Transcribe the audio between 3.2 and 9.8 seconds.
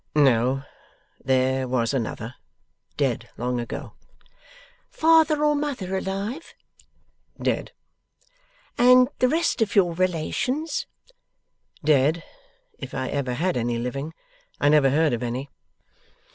long ago.' 'Father or mother alive?' 'Dead.' 'And the rest of